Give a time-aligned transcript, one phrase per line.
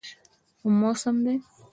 [0.59, 1.35] کوم موسم دی؟